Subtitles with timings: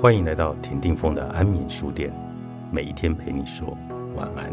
[0.00, 2.10] 欢迎来到田定峰的安眠书店，
[2.72, 3.76] 每一天陪你说
[4.16, 4.50] 晚安。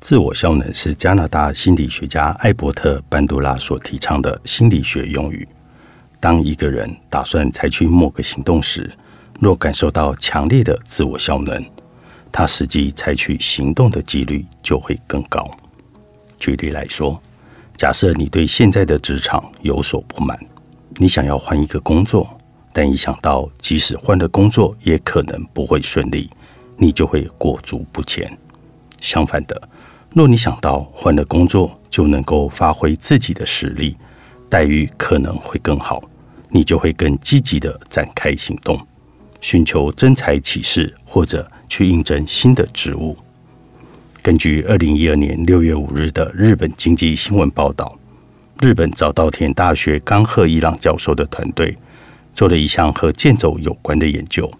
[0.00, 5.46] 自我效能是加拿大心理学家艾伯特·班杜拉所提倡的心理学用语。
[6.18, 8.90] 当一个人打算采取某个行动时，
[9.42, 11.62] 若感受到强烈的自我效能，
[12.38, 15.50] 他实际采取行动的几率就会更高。
[16.38, 17.18] 举例来说，
[17.78, 20.38] 假设你对现在的职场有所不满，
[20.96, 22.28] 你想要换一个工作，
[22.74, 26.28] 但一想到即使换了工作也可能不会顺利，
[26.76, 28.30] 你就会裹足不前。
[29.00, 29.58] 相反的，
[30.10, 33.96] 若你想到换了工作就能够发挥自己的实力，
[34.50, 36.02] 待遇可能会更好，
[36.50, 38.78] 你就会更积极的展开行动。
[39.40, 43.16] 寻求真才启示，或者去应征新的职务。
[44.22, 47.96] 根据二零一二年六月五日的日本经济新闻报道，
[48.60, 51.76] 日本早稻田大学冈贺一郎教授的团队
[52.34, 54.50] 做了一项和健走有关的研究。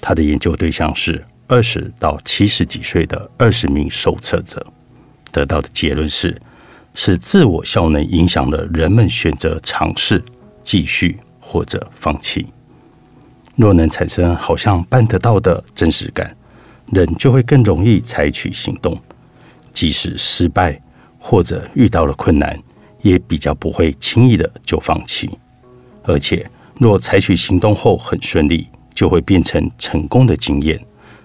[0.00, 4.64] 他的研究对象是二十到七十几岁的二十名受测者，
[5.32, 6.38] 得到的结论是：
[6.94, 10.22] 是自我效能影响了人们选择尝试、
[10.62, 12.46] 继续或者放弃。
[13.58, 16.32] 若能产生好像办得到的真实感，
[16.92, 18.96] 人就会更容易采取行动，
[19.72, 20.80] 即使失败
[21.18, 22.56] 或者遇到了困难，
[23.02, 25.28] 也比较不会轻易的就放弃。
[26.04, 30.80] 而且，若采取行动后很顺利，就会变成成功的经验，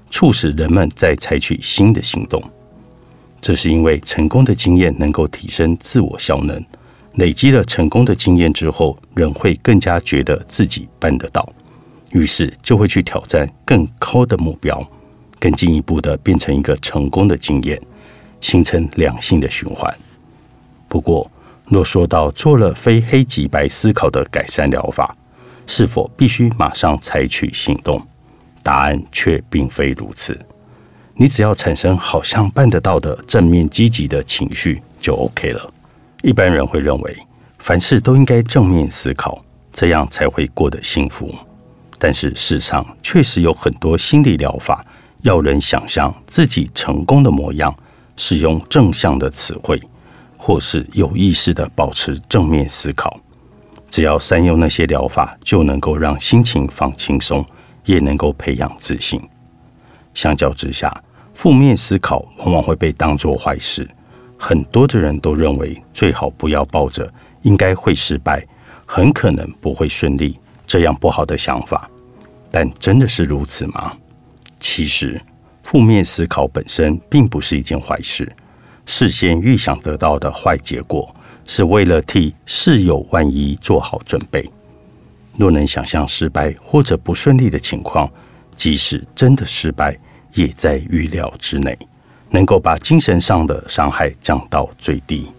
[0.10, 2.44] 促使人们再采取新的行动。
[3.40, 6.66] 这是因为成功的经验能够提升自我效能，
[7.18, 11.48] 累积了成功的经验之后，人会更加觉得自己办得到。
[12.14, 14.82] 于是就会去挑战更高的目标，
[15.40, 17.80] 更进一步的变成一个成功的经验，
[18.40, 19.94] 形成良性的循环。
[20.88, 21.30] 不过，
[21.66, 25.16] 若说到做了非黑即白思考的改善疗法，
[25.66, 28.02] 是否必须马上采取行动？
[28.62, 30.40] 答案却并非如此。
[31.16, 35.74] 你只要产生好像办得到的正面积极的情绪就 OK 了。
[36.22, 37.18] 一般人会认为
[37.60, 41.34] 凡事都应该正面思考，这样才会过得幸福。
[42.06, 44.86] 但是，世上确实有很多心理疗法，
[45.22, 47.74] 要人想象自己成功的模样，
[48.18, 49.82] 使用正向的词汇，
[50.36, 53.18] 或是有意识的保持正面思考。
[53.90, 57.46] 只要善用那些疗法，就能够让心情放轻松，
[57.86, 59.22] 也能够培养自信。
[60.14, 60.94] 相较之下，
[61.34, 63.90] 负面思考往往会被当作坏事。
[64.38, 67.10] 很多的人都认为，最好不要抱着
[67.44, 68.46] 应该会失败，
[68.86, 70.38] 很可能不会顺利
[70.68, 71.90] 这样不好的想法。
[72.56, 73.98] 但真的是如此吗？
[74.60, 75.20] 其实，
[75.64, 78.32] 负面思考本身并不是一件坏事。
[78.86, 81.16] 事先预想得到的坏结果，
[81.48, 84.48] 是为了替事有万一做好准备。
[85.36, 88.08] 若能想象失败或者不顺利的情况，
[88.56, 89.98] 即使真的失败，
[90.36, 91.76] 也在预料之内，
[92.30, 95.32] 能够把精神上的伤害降到最低。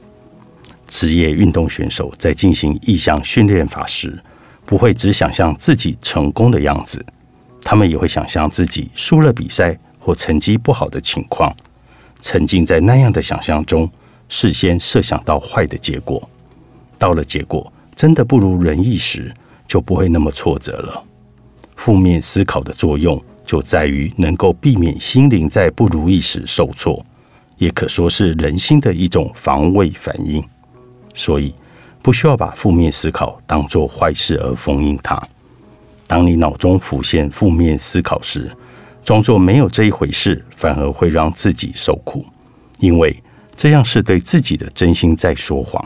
[0.88, 4.20] 职业运动选手在进行意向训练法时，
[4.66, 7.04] 不会只想象自己成功的样子，
[7.62, 11.54] 他们也会想象自己输了比赛或成绩不好的情况，
[12.20, 13.90] 沉浸在那样的想象中，
[14.28, 16.26] 事先设想到坏的结果，
[16.98, 19.32] 到了结果真的不如人意时，
[19.66, 21.04] 就不会那么挫折了。
[21.76, 27.04] 负面思考的作用就在于能够避免心灵在不如意时受挫，
[27.58, 30.42] 也可说是人心的一种防卫反应。
[31.12, 31.54] 所以。
[32.04, 35.18] 不需要把负面思考当作坏事而封印它。
[36.06, 38.54] 当你脑中浮现负面思考时，
[39.02, 42.22] 装作没有这一回事，反而会让自己受苦，
[42.78, 43.16] 因为
[43.56, 45.82] 这样是对自己的真心在说谎。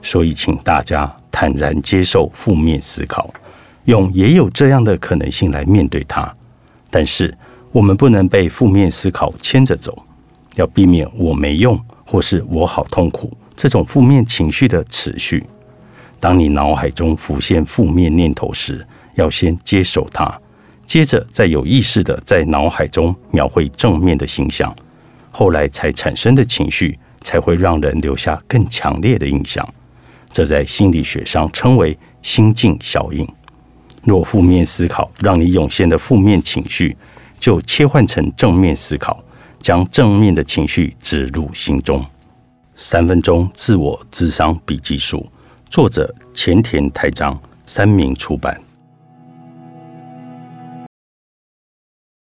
[0.00, 3.28] 所以，请大家坦然接受负面思考，
[3.86, 6.32] 用也有这样的可能性来面对它。
[6.90, 7.36] 但是，
[7.72, 10.00] 我们不能被负面思考牵着走，
[10.54, 11.76] 要避免我没用
[12.06, 13.36] 或是我好痛苦。
[13.60, 15.44] 这种负面情绪的持续，
[16.18, 18.82] 当你脑海中浮现负面念头时，
[19.16, 20.40] 要先接受它，
[20.86, 24.74] 接着再有意识的在脑海中描绘正面的形象，
[25.30, 29.62] 后来才产生的情绪才会让人留下更强烈的印象。
[30.32, 33.28] 这在心理学上称为心境效应。
[34.04, 36.96] 若负面思考让你涌现的负面情绪，
[37.38, 39.22] 就切换成正面思考，
[39.60, 42.02] 将正面的情绪植入心中。
[42.82, 45.30] 三分钟自我智商笔记术，
[45.68, 48.58] 作者前田太章，三明出版。